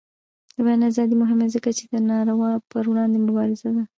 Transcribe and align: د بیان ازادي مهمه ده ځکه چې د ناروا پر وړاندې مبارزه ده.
د 0.55 0.57
بیان 0.65 0.81
ازادي 0.89 1.15
مهمه 1.21 1.45
ده 1.47 1.53
ځکه 1.55 1.69
چې 1.77 1.83
د 1.93 1.95
ناروا 2.09 2.51
پر 2.71 2.83
وړاندې 2.89 3.17
مبارزه 3.25 3.69
ده. 3.75 3.83